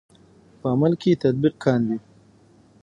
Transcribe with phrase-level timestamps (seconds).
[0.59, 1.97] په عمل کې یې تطبیق کاندئ.